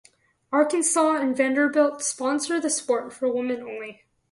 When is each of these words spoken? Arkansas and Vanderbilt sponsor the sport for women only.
Arkansas 0.51 1.17
and 1.17 1.37
Vanderbilt 1.37 2.01
sponsor 2.01 2.59
the 2.59 2.71
sport 2.71 3.13
for 3.13 3.31
women 3.31 3.61
only. 3.61 4.03